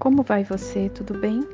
Como 0.00 0.24
vai 0.24 0.42
você? 0.42 0.88
Tudo 0.88 1.16
bem? 1.16 1.46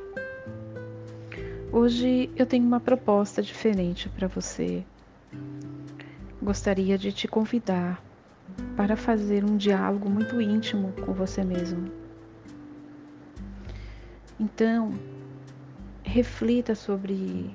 Hoje 1.71 2.30
eu 2.35 2.46
tenho 2.46 2.64
uma 2.64 2.80
proposta 2.80 3.42
diferente 3.42 4.08
para 4.08 4.26
você. 4.26 4.83
Gostaria 6.43 6.97
de 6.97 7.12
te 7.12 7.29
convidar 7.29 8.03
para 8.74 8.97
fazer 8.97 9.44
um 9.44 9.58
diálogo 9.58 10.08
muito 10.08 10.40
íntimo 10.40 10.94
com 11.04 11.12
você 11.12 11.44
mesmo. 11.44 11.93
Então, 14.40 14.94
reflita 16.02 16.75
sobre 16.75 17.55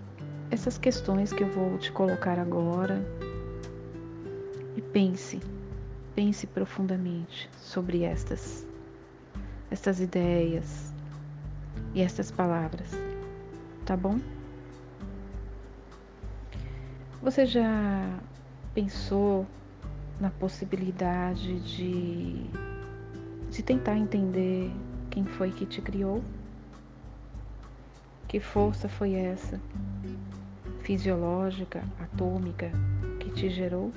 essas 0.51 0.77
questões 0.77 1.33
que 1.33 1.41
eu 1.41 1.49
vou 1.49 1.79
te 1.79 1.91
colocar 1.91 2.37
agora 2.37 3.03
e 4.77 4.81
pense, 4.81 5.39
pense 6.13 6.45
profundamente 6.45 7.49
sobre 7.57 8.03
estas 8.03 8.71
estas 9.73 9.99
ideias 9.99 10.93
e 11.95 12.01
estas 12.03 12.29
palavras, 12.29 12.91
tá 13.83 13.97
bom? 13.97 14.19
Você 17.23 17.47
já 17.47 18.19
pensou 18.75 19.47
na 20.19 20.29
possibilidade 20.29 21.59
de, 21.61 22.45
de 23.49 23.63
tentar 23.63 23.97
entender 23.97 24.71
quem 25.09 25.25
foi 25.25 25.49
que 25.49 25.65
te 25.65 25.81
criou? 25.81 26.23
Que 28.27 28.39
força 28.39 28.87
foi 28.87 29.13
essa, 29.13 29.59
fisiológica, 30.81 31.83
atômica, 31.99 32.71
que 33.19 33.31
te 33.31 33.49
gerou? 33.49 33.91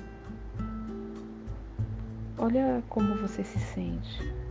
Olha 2.35 2.83
como 2.89 3.15
você 3.17 3.43
se 3.43 3.59
sente. 3.59 4.46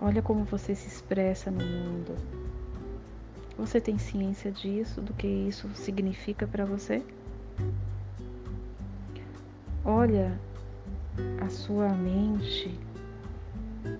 Olha 0.00 0.20
como 0.20 0.44
você 0.44 0.74
se 0.74 0.88
expressa 0.88 1.50
no 1.50 1.64
mundo. 1.64 2.14
Você 3.56 3.80
tem 3.80 3.96
ciência 3.96 4.52
disso, 4.52 5.00
do 5.00 5.14
que 5.14 5.26
isso 5.26 5.68
significa 5.74 6.46
para 6.46 6.66
você? 6.66 7.02
Olha 9.82 10.38
a 11.40 11.48
sua 11.48 11.88
mente 11.88 12.78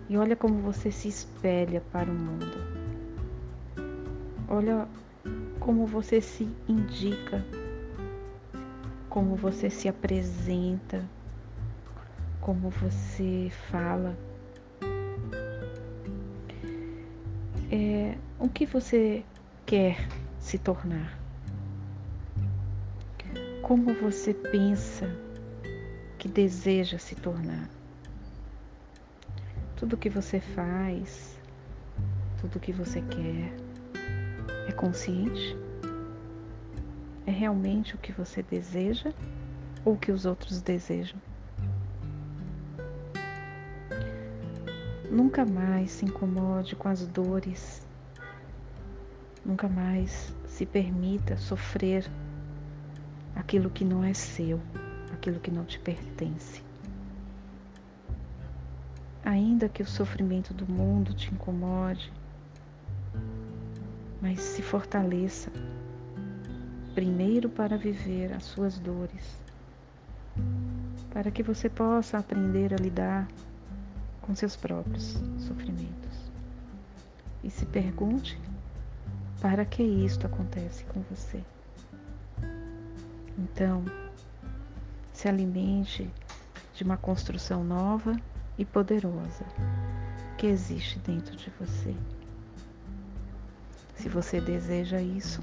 e 0.08 0.18
olha 0.18 0.36
como 0.36 0.60
você 0.60 0.90
se 0.92 1.08
espelha 1.08 1.80
para 1.92 2.10
o 2.10 2.14
mundo. 2.14 2.76
Olha 4.48 4.86
como 5.58 5.86
você 5.86 6.20
se 6.20 6.48
indica, 6.68 7.44
como 9.08 9.34
você 9.34 9.70
se 9.70 9.88
apresenta, 9.88 11.02
como 12.40 12.68
você 12.68 13.50
fala. 13.70 14.16
É, 17.70 18.16
o 18.38 18.48
que 18.48 18.66
você 18.66 19.24
quer 19.64 19.96
se 20.38 20.58
tornar? 20.58 21.18
Como 23.62 23.92
você 23.94 24.32
pensa 24.32 25.10
que 26.18 26.28
deseja 26.28 26.98
se 26.98 27.16
tornar? 27.16 27.68
Tudo 29.74 29.96
que 29.96 30.08
você 30.08 30.38
faz, 30.38 31.36
tudo 32.40 32.60
que 32.60 32.72
você 32.72 33.00
quer, 33.00 33.52
é 34.68 34.72
consciente? 34.72 35.56
É 37.26 37.30
realmente 37.32 37.96
o 37.96 37.98
que 37.98 38.12
você 38.12 38.40
deseja 38.40 39.12
ou 39.84 39.94
o 39.94 39.98
que 39.98 40.12
os 40.12 40.26
outros 40.26 40.62
desejam? 40.62 41.20
Nunca 45.16 45.46
mais 45.46 45.92
se 45.92 46.04
incomode 46.04 46.76
com 46.76 46.90
as 46.90 47.06
dores. 47.06 47.86
Nunca 49.42 49.66
mais 49.66 50.30
se 50.46 50.66
permita 50.66 51.38
sofrer 51.38 52.06
aquilo 53.34 53.70
que 53.70 53.82
não 53.82 54.04
é 54.04 54.12
seu, 54.12 54.60
aquilo 55.14 55.40
que 55.40 55.50
não 55.50 55.64
te 55.64 55.78
pertence. 55.78 56.62
Ainda 59.24 59.70
que 59.70 59.82
o 59.82 59.86
sofrimento 59.86 60.52
do 60.52 60.70
mundo 60.70 61.14
te 61.14 61.32
incomode, 61.32 62.12
mas 64.20 64.38
se 64.38 64.60
fortaleça 64.60 65.50
primeiro 66.94 67.48
para 67.48 67.78
viver 67.78 68.34
as 68.34 68.44
suas 68.44 68.78
dores, 68.78 69.40
para 71.08 71.30
que 71.30 71.42
você 71.42 71.70
possa 71.70 72.18
aprender 72.18 72.74
a 72.74 72.76
lidar 72.76 73.26
com 74.26 74.34
seus 74.34 74.56
próprios 74.56 75.14
sofrimentos. 75.38 76.30
E 77.44 77.50
se 77.50 77.64
pergunte 77.64 78.38
para 79.40 79.64
que 79.64 79.82
isto 79.82 80.26
acontece 80.26 80.84
com 80.84 81.00
você. 81.02 81.42
Então, 83.38 83.84
se 85.12 85.28
alimente 85.28 86.10
de 86.74 86.82
uma 86.82 86.96
construção 86.96 87.62
nova 87.62 88.16
e 88.58 88.64
poderosa 88.64 89.44
que 90.36 90.46
existe 90.46 90.98
dentro 90.98 91.36
de 91.36 91.50
você. 91.58 91.94
Se 93.94 94.08
você 94.08 94.40
deseja 94.40 95.00
isso, 95.00 95.40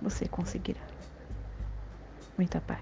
você 0.00 0.26
conseguirá. 0.26 0.80
Muita 2.38 2.60
paz. 2.60 2.80